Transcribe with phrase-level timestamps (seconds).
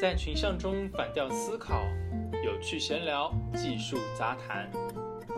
[0.00, 1.84] 在群像中反调思考，
[2.42, 4.66] 有趣闲聊，技术杂谈。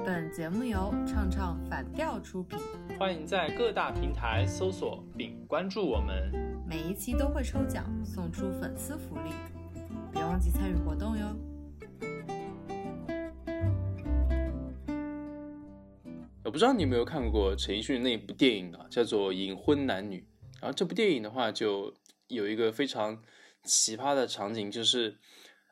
[0.07, 2.61] 本节目由唱唱反调出品，
[2.97, 6.31] 欢迎在各大平台搜索并关注我们。
[6.65, 9.33] 每一期都会抽奖送出粉丝福利，
[10.13, 11.37] 别忘记参与活动哟。
[16.45, 20.21] 我不知道你有没有看过陈奕迅那部电影啊，叫做《隐婚男女》。
[20.61, 21.93] 然后这部电影的话，就
[22.29, 23.21] 有一个非常。
[23.65, 25.19] 奇葩的场景就是，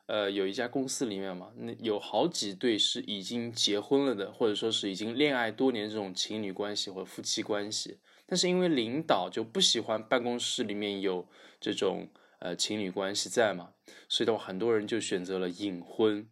[0.05, 11.27] 呃，有一家公司里面嘛，那有好几对是已经结婚了的，或者说是已经恋爱多年这种情侣关系或夫妻关系，但是因为领导就不喜欢办公室里面有
[11.59, 12.09] 这种
[12.39, 13.73] 呃情侣关系在嘛，
[14.07, 16.29] 所以的话，很多人就选择了隐婚。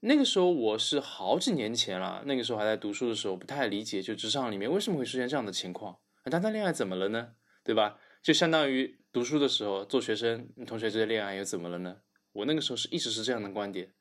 [0.00, 5.98] 那个时候我是好几年前了，那个时候还在读书的时候，不太理解就职场里面为什么会出现这样的情况，
[6.30, 7.34] 谈谈恋爱怎么了呢？
[7.64, 7.98] 对吧？
[8.22, 11.98] 就相当于读书的时候做学生，同学之间恋爱又怎么了呢？
[12.32, 13.94] 我那个时候是一直是这样的观点，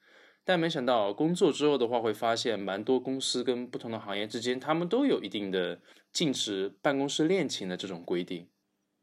[0.43, 5.79] 但没想到工作之后的话，会发现蛮多公司跟不同的行业之间，他们都有一定的
[6.11, 8.49] 禁止办公室恋情的这种规定。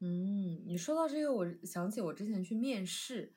[0.00, 3.32] 嗯，你说到这个，我想起我之前去面试，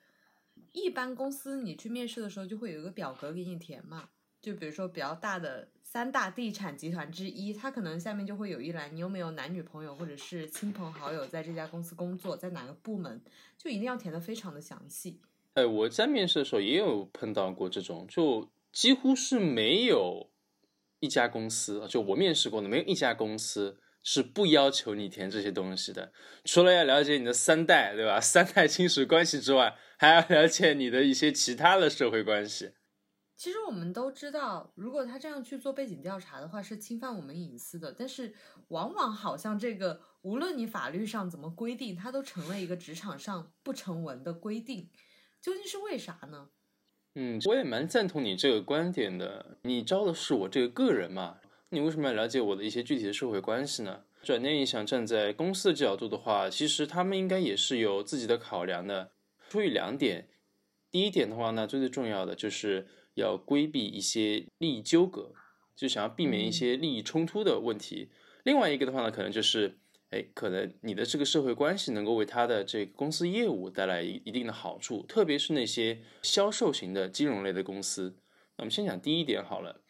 [0.72, 4.08] 一般公司你去面试的时候就会有一个表格给你填嘛，
[4.40, 5.68] 就比如说比较大的。
[5.94, 13.22] 三大地产集团之一，它可能下面就会有一栏，你有没有男女朋友或者是亲朋好友在这家公司工作，在哪个部门，
[13.56, 15.20] 就一定要填的非常的详细。
[15.52, 20.32] 哎，我在面试的时候也有碰到过这种，就几乎是没有
[20.98, 26.12] 一家公司，就我面试过的，没有一家公司是不要求你填这些东西的。
[26.44, 28.20] 除了要了解你的三代，对吧？
[28.20, 32.72] 三代亲属关系之外，还要了解你的一些其他的社会关系。
[33.44, 37.92] 其实我们都知道，如果他这样去做背景调查的话，是侵犯我们隐私的。
[37.92, 38.32] 但是，
[38.68, 44.88] 往往好像这个，无论你法律上怎么规定，它都成了一个职场上不成文的规定。
[45.42, 46.48] 究竟是为啥呢？
[47.16, 49.58] 嗯，我也蛮赞同你这个观点的。
[49.60, 51.36] 你招的是我这个个人嘛？
[51.68, 54.04] 你为什么要了解我的一些具体的社会关系呢？
[54.22, 59.10] 转念一想，站在公司的角度的话，其实他们应该也是有自己的考量的。
[59.50, 60.30] 出于两点，
[60.90, 62.88] 第一点的话呢，最最重要的就是。
[63.14, 65.32] 要规避一些利益纠葛，
[65.74, 68.10] 就想要避免一些利益冲突的问题。
[68.44, 69.78] 另外一个的话呢，可能就是，
[70.10, 78.16] 哎，可能你的这个社会关系能够为他的这个公司业务带来一一定的好处，特别是那些销售型的金融类的公司。
[78.56, 79.80] 那我们先讲第一点好了，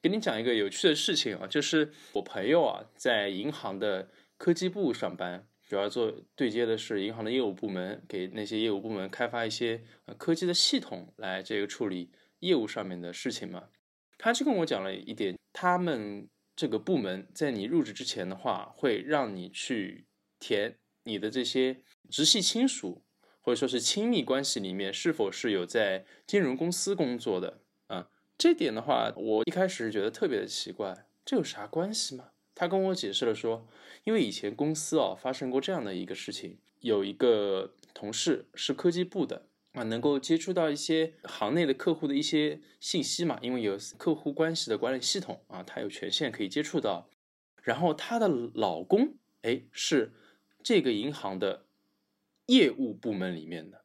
[0.00, 9.82] 给你讲一个有趣的事情啊，就是我朋友啊在银行的科技部上班，主要做对接的是银行的业务部门，给那些业务部门开发一些
[10.16, 12.10] 科技的系统来这个处理。
[12.44, 13.70] 业务上面的事情嘛，
[14.18, 20.06] 他就跟我讲了一点，他们这个部门在你入职之前的话，会让你去
[20.38, 23.02] 填你的这些直系亲属
[23.40, 28.08] 或者说是亲密关系里面是否是有在金融公司工作的啊。
[28.36, 32.30] 这点的话，我一开始是觉得特别的奇怪，这有啥关系吗？
[32.54, 33.66] 他跟我解释了说，
[34.04, 39.46] 因为以前公司啊发生过这样的一个事情，有一个同事是科技部的。
[39.74, 43.38] 啊，能够接触到一些行内的客户的一些信息嘛？
[43.42, 47.10] 因为有客户关系的管理系统啊，他有权限可以接触到。
[47.60, 50.12] 然后她的老公，哎，是
[50.62, 51.64] 这个银行的
[52.46, 53.84] 业务部门里面的。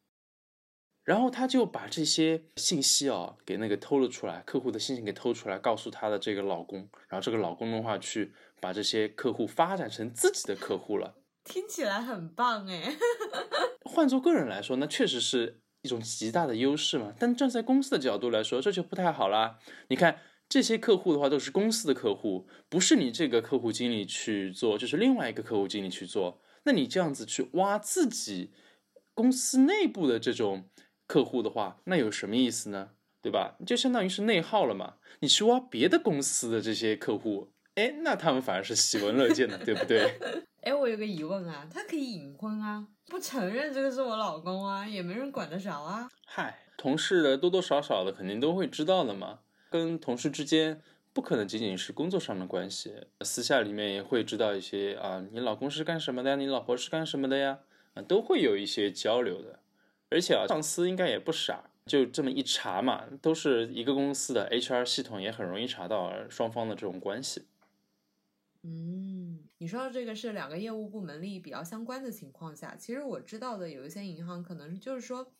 [1.04, 6.88] 然后她就把这些信息啊给那个偷了出来，客户的信息给偷出来，告诉她的这个老公。
[7.08, 11.16] 然后这个老公的话去把这些客户发展成自己的客户了。
[11.46, 12.96] 听起来很棒哎。
[13.90, 15.62] 换做个人来说，那确实是。
[15.81, 19.59] 一种极大的优势嘛，但站在公司的角度来说，这就不太好啦。
[19.88, 26.41] 你看这些客户的话，都是公司的客户，不是你这个客户经理去做，就是另外一个客户经理去做。
[26.63, 28.51] 那你这样子去挖自己
[29.13, 30.69] 公司内部的这种
[31.07, 32.90] 客户的话，那有什么意思呢？
[33.22, 33.57] 对吧？
[33.66, 34.96] 就相当于是内耗了嘛。
[35.19, 40.17] 你去挖别的公司的这些客户，哎，那他们反而是喜闻乐见的，对不对？
[40.62, 46.09] 哎，我有个疑问啊，他可以隐婚啊，不承认这个是我老公啊，也没人管得着啊。
[46.26, 49.40] 嗨，同事的多多少少的肯定都会知道的嘛，
[49.70, 50.82] 跟同事之间
[51.14, 56.35] 不可能仅仅是工作上的关系，私下里面也会知道一些啊，你老公是干什么的呀？
[56.35, 57.59] 你老婆是干什么的呀？
[57.94, 59.59] 啊，都会有一些交流的。
[60.09, 67.46] 而且啊，上司应该也不傻，就这么一查嘛，都是一个公司的 HR 系统也很容易查到双方的这种关系。
[68.64, 75.34] 嗯，你说的这个是两个业务部门利益比较相关的情况下，其实我知道的有一些银行可能就是说，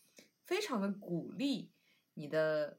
[0.46, 1.72] 非常的鼓励
[2.16, 2.78] 你的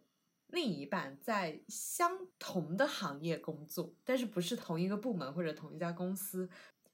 [0.49, 6.49] 另一半在相同的行业工作，但是不是同一个部门或者同一家公司。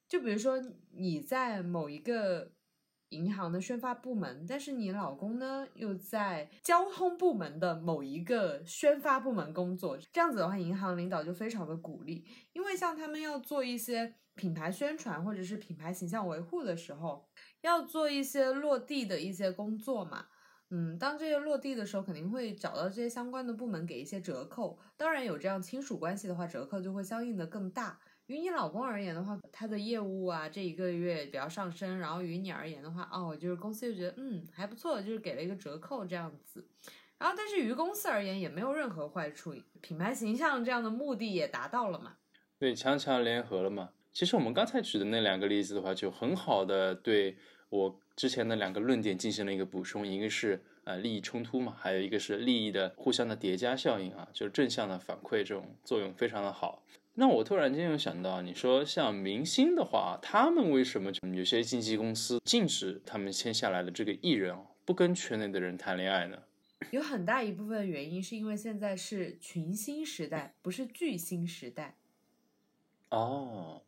[0.08, 0.62] 就比如说
[0.92, 2.52] 你在某一个
[3.10, 17.28] 银行的宣发部门，但是你老公呢又在交通部门的某一个宣发部门工作，这样子的话，银行领导就非常的鼓励，因为像他们要做一些品牌宣传或者是品牌形象维护的时候，
[17.60, 20.26] 要做一些落地的一些工作嘛。
[20.70, 24.76] 嗯，当这些落地的时候，肯定会找到这些相关的部门给一些折扣。
[24.96, 28.00] 当然，有这样亲属关系的话，折扣就会相应的更大。
[28.26, 36.66] 于你老公而言的话，他的业务啊，这一个月比较上升，然后于你而言的话，哦，就是公司就觉得嗯还不错，就是给了一个折扣这样子。
[37.18, 42.16] 然后，但是于公司而言也没有任何坏处，品牌形象这样的目的也达到了嘛？
[42.58, 43.90] 对，强强联合了嘛？
[44.12, 47.36] 其实我们刚才举的那两个例子的话，就很好的对
[47.68, 56.82] 我之前的两个论点进行了一个补充，一个是呃利益冲突嘛，还有一个是利益的互相的叠加效应啊，就是正向的反馈这种作用非常的好。
[57.18, 64.54] 那我突然间又想到，你说像明星的话，他们为什么有些经纪公司禁止他们签下来的这个艺人
[64.84, 66.36] 不跟圈内的人谈恋爱呢？
[66.90, 71.96] 有很大一部分原因是因为现在是群星时代，不是巨星时代。
[73.08, 73.80] 哦，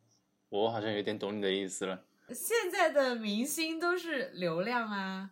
[0.49, 2.03] 我好像有点懂你的意思了。
[2.29, 5.29] 现在的明星都是流量啊。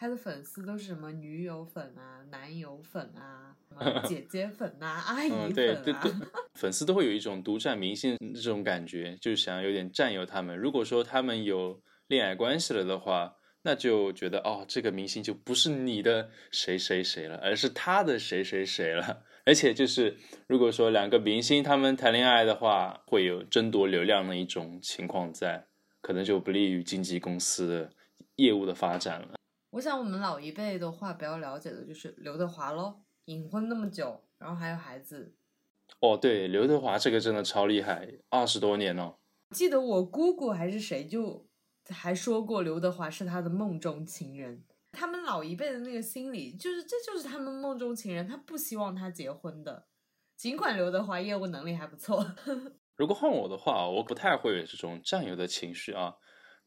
[0.00, 3.56] 他的粉丝都是什么女友粉啊、男友粉啊、
[4.06, 6.12] 姐姐粉啊、 阿姨粉啊，对对对，
[6.54, 10.56] 粉丝都会有一种独占明星这种感觉，就是想有点占有他们。
[10.56, 19.24] 如果说他们有恋爱关系了的话，那就觉得哦，这个明星就不是你的谁谁谁了，而是他的谁谁谁了。
[19.44, 20.16] 而且就是
[20.46, 25.66] 如果说两个明星他们谈恋爱的话，会有争夺流量的一种情况在，
[26.00, 27.90] 可能就不利于经纪公司的
[28.36, 29.37] 业务的发展了。
[29.70, 35.34] 我想我们老一辈的话比较了解的就是刘德华喽，隐婚那么久，然后还有孩子。
[36.00, 39.18] 哦，对，刘德华这个真的超厉害，二十多年了。
[39.50, 41.48] 记得我姑姑还是谁就
[41.88, 44.64] 还说过刘德华是他的梦中情人。
[44.92, 49.86] 他们老一辈的那个心理就是这就是他们梦中情人，他不希望他结婚的。
[50.36, 52.24] 尽管刘德华业务能力还不错。
[52.96, 56.14] 如果换我的话，我不太会有这种占有的情绪啊，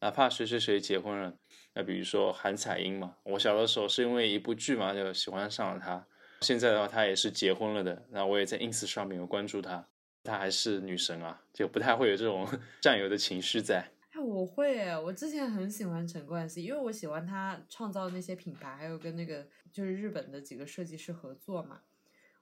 [0.02, 1.32] 哪怕谁谁谁结婚了。
[1.74, 6.04] 那比如说韩彩英嘛，我小的时候是因为一部剧嘛就喜欢上了她。
[6.40, 8.04] 现在的话，她也是结婚了的。
[8.10, 9.86] 那我也在 ins 上面有关注她，
[10.24, 12.48] 她还是女神啊，就不太会有这种
[12.82, 13.92] 占有的情绪在。
[14.10, 21.78] 哎，我会，我之前很喜欢陈冠希，因为我喜欢他创造的那些品牌，还有跟那个就是日本的几个设计师合作嘛。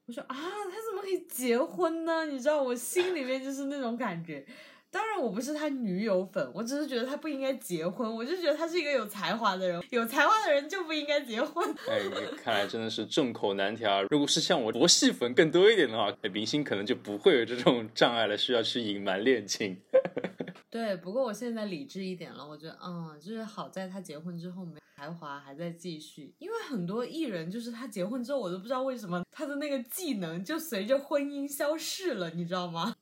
[0.06, 2.24] 我说啊，他怎么可以结婚呢？
[2.24, 4.46] 你知道，我心里面就是那种感觉。
[4.92, 8.12] 当然，我不是他女友粉，我只是觉得他不应该结婚。
[8.12, 11.64] 我就觉得他是一个有才华的人，有才华的人就不应该结婚。
[11.88, 12.00] 哎，
[12.42, 14.02] 看来真的是众口难调。
[14.10, 19.80] 如果是像我佛系粉更多一点的话，明星可能就不会有这种障碍了，需要去隐瞒恋情。
[20.68, 32.94] 对，不过我现在理智一点了，我觉得，嗯，就是好在他结婚之后没才华还在继续，因为很多艺人就是他结婚之后，我都不知道为什么他的那个技能就随着婚姻消逝了，你知道吗？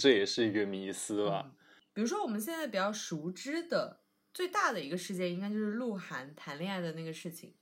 [0.00, 1.52] 这也是一个迷思吧。
[1.92, 4.00] 比如说，我们现在比较熟知的
[4.32, 7.54] 最大的一个事件，应该就是鹿晗谈恋爱的那个事情。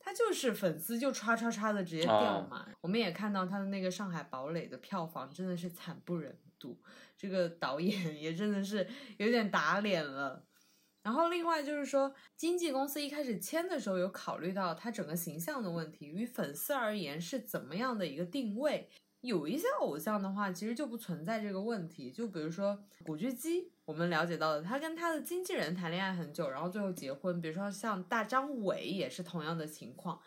[0.00, 2.68] 他就是粉丝就唰唰唰的直接掉嘛。
[2.80, 6.76] 我们也看到他的那个《上海堡垒》的票房真的是惨不忍睹，
[7.16, 8.86] 这个导演 也真的是
[9.18, 10.44] 有点打脸了。
[11.02, 18.88] 然后另外就是说，经纪公司一开始签的时候有考虑到他整个形象的问题，与粉丝而言是怎么样的一个定位。
[19.24, 22.12] 有一些偶像的话，其实就不存在这个问题。
[22.12, 27.40] 就比如说古巨基，我们了解到的，他跟他的经纪人谈恋爱很久，然后最后结婚。
[27.40, 30.20] 比如说像大张伟也是同样的情况。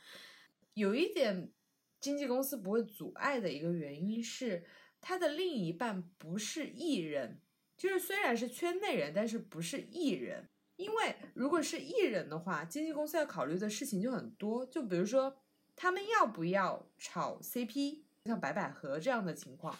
[0.73, 1.51] 有一点
[1.99, 4.65] 经纪公司不会阻碍的一个原因是，
[4.99, 7.39] 他的另一半不是艺人，
[7.77, 10.49] 就是虽然是圈内人，但是不是艺人。
[10.75, 14.65] 因为如果是艺人的话，经纪公司要考虑的事情就很多。
[14.65, 15.37] 就比如说
[15.75, 18.06] 他们要不要炒 CP。
[18.27, 19.75] 像白百合这样的情况，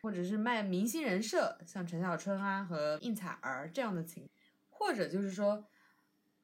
[0.00, 4.28] 或者是卖明星人设，像陈小春啊和应采儿这样的情，
[4.70, 5.66] 或者就是说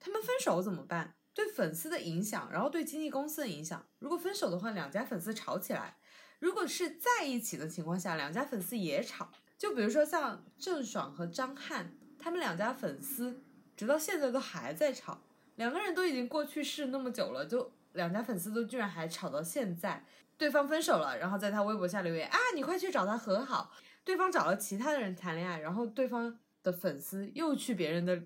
[0.00, 1.14] 他们分手怎么办？
[1.32, 3.84] 对粉丝的影响，然后对经纪公司的影响。
[3.98, 5.96] 如果分手的话，两家粉丝吵起来；
[6.38, 9.30] 如果是在一起的情况下，两家粉丝也吵。
[9.58, 13.42] 就比如说像郑爽和张翰，他们两家粉丝
[13.76, 15.22] 直到现在都还在吵，
[15.56, 20.04] 两个人都已经过去式那么久了，就两家粉丝都居然还吵到现在。
[20.36, 23.72] 对方分手了，然后在他微博下留言啊，你快去找他和好。
[24.04, 28.20] 对方找了其他的人谈恋爱，然后对方的粉丝又去别人的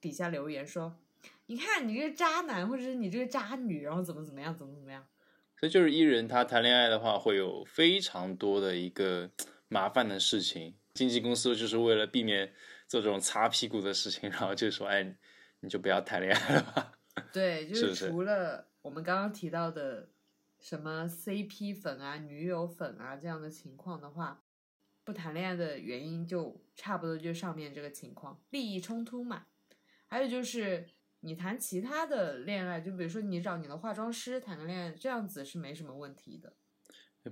[0.00, 0.98] 底下留言说，
[1.46, 5.04] 你看你这个渣男，或者是你这个渣女，然后怎么怎么样，怎么怎么样。
[5.58, 9.30] 所以就是艺人他谈恋爱的话，会有非常多的一个
[9.68, 10.76] 麻烦的事情。
[10.92, 12.52] 经纪公司就是为了避免
[12.86, 15.16] 做这种擦屁股的事情，然后就说，哎，
[15.60, 16.92] 你就不要谈恋爱了吧。
[17.32, 20.08] 对，就是除了我们刚刚提到的
[20.60, 24.44] 什么 CP 粉啊、女友粉啊这样的情况的话，
[25.02, 29.46] 不谈恋爱的原因就差不多就上面这个情况，利益冲突嘛。
[30.06, 30.86] 还有就是
[31.18, 36.52] 你谈其他的恋爱，就比如说你找你的化妆师谈个恋爱，这样子是没什么问题的。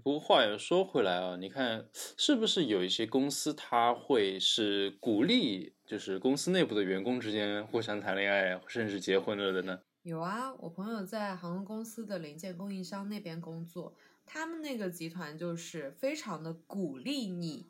[0.02, 9.82] 不过话又说回来啊，你看是不是有一些公司它会是鼓励，就是公司内部的员工之间互相谈恋爱，甚至结婚了的呢？
[10.04, 13.94] 有啊，我朋友在航空公司的零件供应商那边工作，
[14.26, 17.66] 他们那个集团就是非常的鼓励你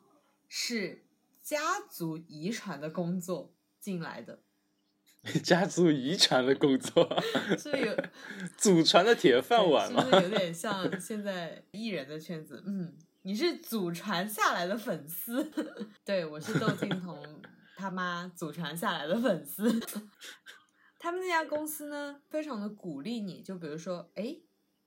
[0.49, 1.05] 是
[1.41, 4.39] 家族遗传的工作进来的，
[5.41, 7.07] 家族遗传的工作，
[7.57, 7.95] 是有
[8.57, 10.11] 祖传的铁饭碗嘛是。
[10.11, 12.61] 不是有点像 现在艺人的圈子？
[12.67, 15.49] 嗯，你是祖传下来的粉丝，
[16.03, 17.41] 对我是窦靖童
[17.77, 19.81] 他妈祖传下来的粉丝。
[21.05, 24.37] 他们那家公司呢，非常的鼓励你，就比如说，哎，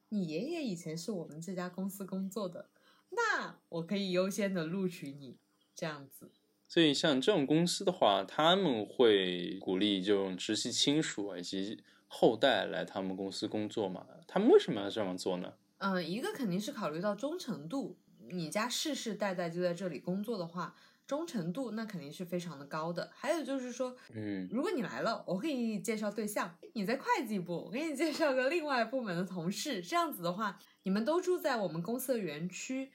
[0.08, 2.70] 你爷爷以前是我们这家公司工作的，
[3.10, 5.38] 那我可以优先的录取你，
[5.76, 6.32] 这样子。
[6.66, 14.04] 所以像这种公司的话，他们会鼓励这种直系亲属以及后代来他们公司工作嘛？
[14.26, 15.54] 他们为什么要这样做呢？
[15.76, 17.96] 嗯，一个肯定是考虑到忠诚度，
[18.28, 20.74] 你家世世代代就在这里工作的话，
[21.08, 23.10] 忠诚度那肯定是非常的高的。
[23.14, 29.80] 还有就是说，嗯，如果你来了，我给你介绍对象；你在会计部，我给你介绍个另外部门的同事。
[29.80, 32.90] 这样子的话，你们都住在我们公司的园区，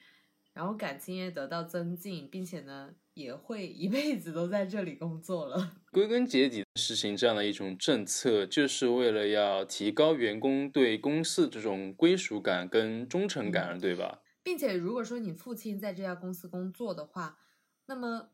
[0.52, 5.72] 然后感情也得到增进，并且呢，也会一辈子都在这里工作了。
[5.90, 14.20] 归根结底，实行这样的一种政策，就是为了要提高员工对公司这种归属感跟忠诚感，对吧？
[14.44, 17.38] 并且，如果说你父亲在这家公司工作的话，
[17.86, 18.30] 那么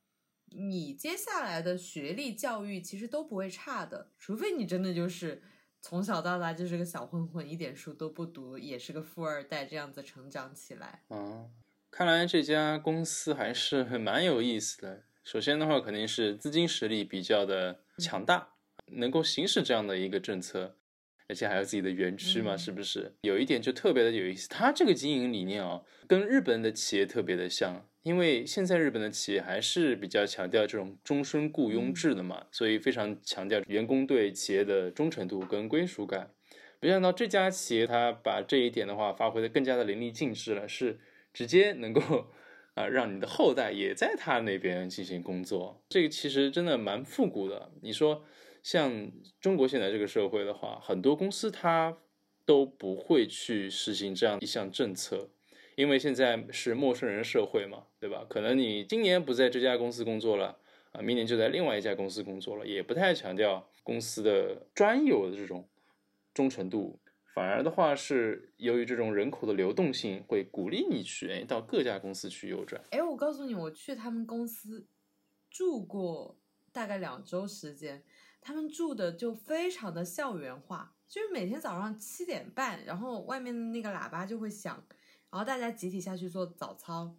[0.50, 5.42] 你接下来的学历教育其实都不会差的，除非你真的就是
[5.80, 11.02] 从小到大就是个小混混，一点书都不读，也是个富二代这样子成长起来。
[11.08, 11.46] 啊，
[11.90, 15.04] 看来这家公司还是蛮有意思的。
[15.22, 18.54] 首先的话，肯定是资金实力比较的强大，
[18.86, 20.76] 能够行使这样的一个政策，
[21.30, 23.14] 而且还有自己的园区嘛，嗯是不是？
[23.22, 27.86] 有一点就特别的有意思，它这个经营理念啊，跟日本的企业特别的像。
[28.02, 36.30] 因为现在日本的企业还是比较强调这种终身雇佣制的嘛，所以非常强调员工对企业的忠诚度跟归属感。
[36.80, 40.98] 没想到这家企业它把这一点的话发挥的更加的淋漓尽致了，是
[41.34, 42.00] 直接能够
[42.74, 45.84] 啊、让你的后代也在他那边进行工作。
[45.90, 47.70] 这个其实真的蛮复古的。
[47.82, 48.24] 你说
[48.62, 51.96] 像中国现在这个社会的话，很多公司它
[52.44, 55.30] 都不会去实行这样一项政策。
[55.76, 58.26] 因为现在是陌生人社会嘛，对吧？
[58.28, 60.58] 可能你今年不在这家公司工作了，
[60.92, 65.66] 啊，明年就在另外一家公司工作了，也不太强调公司的专有的这种
[66.34, 66.98] 忠诚度，
[67.34, 72.82] 反而的话是由于这种人口的流动性，会鼓励你去哎到各家公司去游转。
[72.90, 74.86] 哎，我告诉你，我去他们公司
[75.48, 76.36] 住过
[76.72, 78.02] 大概两周时间，
[78.40, 84.82] 他们住的就非常的校园化，就是每天早上七点半，然后外面的那个喇叭就会响。
[85.30, 87.14] 然后大家集体下去做早操，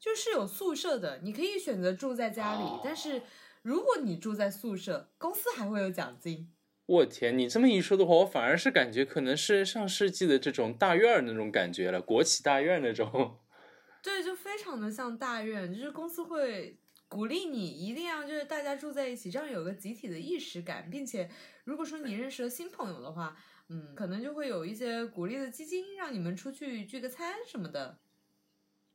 [0.00, 3.22] 就是有宿舍的，你可以选择住在家里，哦但是
[3.62, 6.52] 如果你住在宿舍，公司还会有奖金。
[6.86, 13.38] 我天，你这么一说的话，我反而是感觉可能是上世纪的这种大院儿那种感觉了，国企大院那种。
[14.02, 16.76] 对，就非常的像大院，就是公司会
[17.12, 21.28] 鼓励你一定要就是大家住在一起，这样有个集体的意识感，并且
[21.64, 23.36] 如果说你认识了新朋友的话，
[23.68, 27.98] 嗯，可能就会有一些鼓励的基金，让你们出去聚个餐什么的。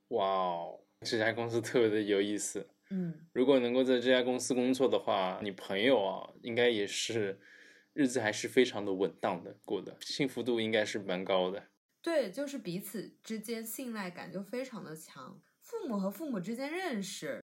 [0.07, 2.67] 哇哦，这家公司特别的有意思。
[2.89, 7.39] 嗯，如果能够在这家公司工作的话，你朋友啊，应该也是
[7.93, 11.67] 日子还是非常的稳当的过的，幸福度应该是蛮高的。
[12.01, 17.43] 对，就是彼此之间信赖感就非常的强，父母和父母之间认识，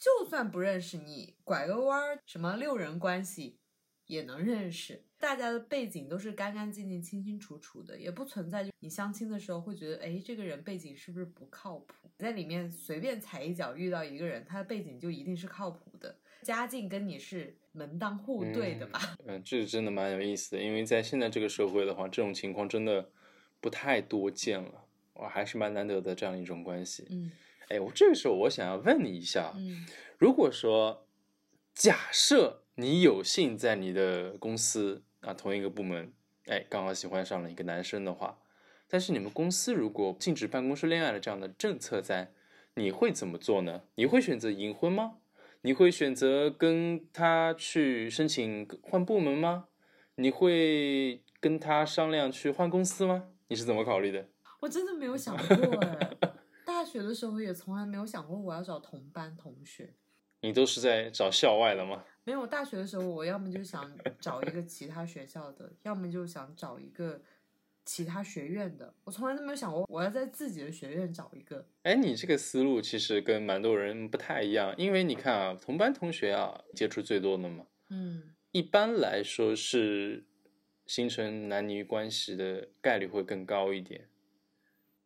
[0.00, 3.58] 就算不认识你，拐个弯儿，什么六人关系
[4.06, 5.04] 也能认识。
[5.18, 12.08] 大家的背景都是干干净净、清清楚楚的，也不存在就你相亲的时候会觉得，哎，这个人背景是不是不靠谱？
[12.16, 18.98] 在里面随便踩一脚遇到一个人，他的背景就一定是靠谱的，家境跟你是门当户对的吧？
[19.26, 23.10] 嗯、呃，这真的蛮有意思的，因为在现在这个社会的话，这种情况真的
[23.60, 27.06] 不太多见了，我还是蛮难得的这样一种关系。
[27.10, 27.30] 嗯
[27.70, 29.86] 哎，我这个时候我想要问你一下，嗯
[30.18, 31.06] 如果说
[31.72, 36.12] 假设你有幸在你的公司啊同一个部门，
[36.46, 38.38] 哎，刚好喜欢上了一个男生的话，
[38.88, 42.32] 但是你们公司如果禁止办公室恋爱的这样的政策在，
[42.74, 43.82] 你会怎么做呢？
[43.94, 45.18] 你会选择隐婚吗？
[45.62, 49.66] 你会选择跟他去申请换部门吗？
[50.16, 53.28] 你会跟他商量去换公司吗？
[53.48, 54.28] 你是怎么考虑的？
[54.60, 56.10] 我真的没有想过哎，
[56.70, 59.92] 大学的时候也从来没有想过我要找同班同学。
[60.42, 62.04] 你都是在找校外的吗？
[62.22, 67.20] 没有，大学的时候我要么就想找一个其他学校的，要么就想找一个
[67.84, 68.94] 其他学院的。
[69.02, 71.66] 我从来都没有想过我要在自己的学院找一个。
[71.82, 80.24] 哎，你这个思路其实跟蛮多人不太一样，因为你看啊，同班同学啊，接触最多的嘛，嗯，一般来说是
[80.86, 84.08] 形成男女关系的概率会更高一点。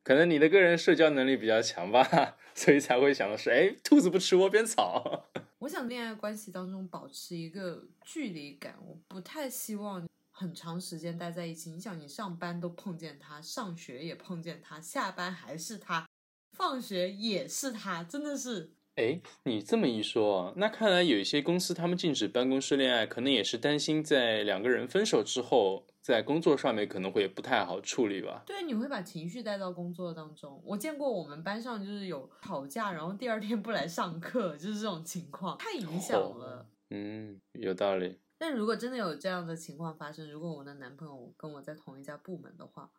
[0.04, 5.24] 可能你的个人社交能力比较强吧，所以才会想的是，哎，兔子不吃窝边草。
[5.60, 11.70] 我想恋爱关系当中保持一个距离感，我不太希望很长时间待在一起。
[11.70, 16.06] 你想，你上班都碰见他，上学也碰见他，下班还是他，
[16.52, 18.74] 放学也是他，真的是。
[18.96, 25.86] 哎，你这么一说啊，那看来有一些公司他们禁止办公室恋爱，可能也是担心在两个人分手之后。
[26.04, 28.42] 在工作上面可能会不太好处理吧？
[28.44, 30.62] 对，你会把情绪带到工作当中。
[30.62, 36.68] 我见过我们班上就是有吵架，然后第二天不来上课，就是这种情况，太影响了。
[36.90, 38.18] 嗯，有道理。
[38.36, 42.90] 但如果真的有这样的情况发生，如果我的男朋友跟我在同一家部门的话，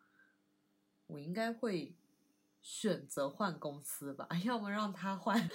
[1.05, 1.93] 我应该会
[2.65, 5.39] 选择换公司吧， 要么让他换。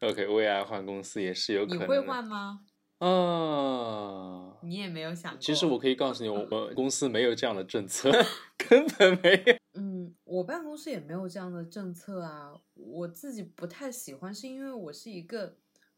[0.00, 1.84] OK，为爱换公司也是有可能。
[1.84, 2.62] 你会换吗？
[2.98, 5.40] 啊，你也没有想过。
[5.40, 8.10] 其实我可以告诉你，我们公司没有这样的政策，
[8.68, 9.54] 根本没有。
[9.74, 12.52] 嗯，我办公室也没有这样的政策啊。
[12.74, 15.56] 我自己不太喜欢，是因为我是一个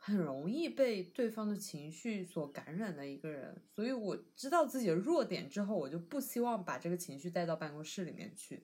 [0.09, 8.63] 很容易被对方的情绪所感染的一个人，所以我知道自己的弱点之后，我就不希望把这个情绪带到办公室里面去。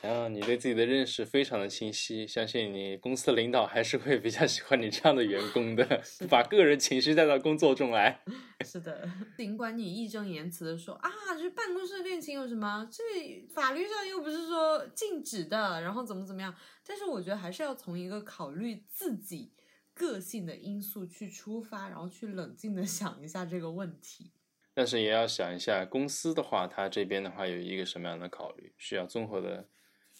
[0.00, 8.20] 然后你对自己的认识非常的清晰，相信你公司的领导还是会比较喜欢你这样的员工的， 把个人情绪带到工作中来。
[8.64, 12.88] 是的，尽管你义正言辞的说啊，这办公室恋情有什么？
[12.90, 16.54] 这法律上又不是说禁止的，然后怎么怎么样？
[16.86, 19.52] 但是我觉得还是要从一个考虑自己
[19.94, 24.32] 个性的因素去出发，然后去冷静的想一下这个问题。
[24.74, 29.68] 但是也要想一下公司的话，它这边的话有一个什么样的考虑，需要综合的。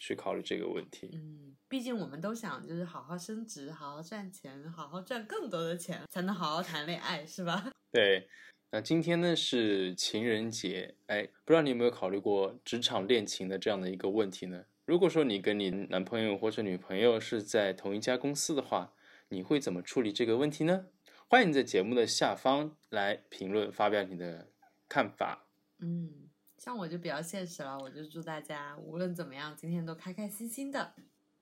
[0.04, 1.10] 去考虑这个问题。
[1.12, 7.70] 嗯，毕竟我们都想就是好好升职，好好赚钱，好好赚更多的钱，才能好好谈恋爱，是吧？
[7.92, 8.28] 对。
[8.72, 14.64] 那今天呢是情人节，哎，不知道你有没有考虑过职场恋情的这样的一个问题呢？
[14.86, 18.92] 如果说你跟你男朋友或者女朋友是在同一家公司的话，
[19.32, 20.84] 你会怎么处理这个问题呢？
[21.26, 24.50] 欢迎在节目的下方来评论，发表你的
[24.88, 25.46] 看法。
[25.78, 26.28] 嗯。
[26.58, 30.94] 像我就比较现实了，我就祝大家无论怎么样，今天都开开心心的。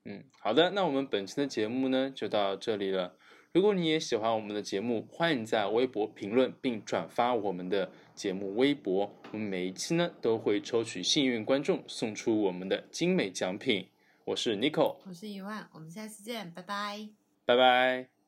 [0.04, 3.18] 嗯，好的，那我们本期的节目呢就到这里了。
[3.52, 9.14] 如果你也喜欢我们的节目，欢迎在微博评论并转发我们的节目微博。
[9.32, 13.88] 我们每一期呢都会抽取幸运观众送出我们的精美奖品。
[14.24, 17.10] 我是 Nico，我是一万，我们下期见，拜拜，
[17.50, 18.19] 拜拜。